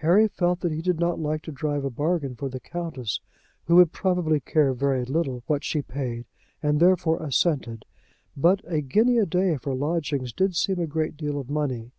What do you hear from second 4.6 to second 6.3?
very little what she paid,